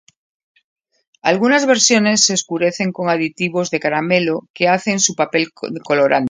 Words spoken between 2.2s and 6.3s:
se oscurecen con aditivos de caramelo que hacen su papel colorante.